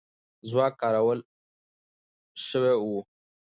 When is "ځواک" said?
0.49-0.73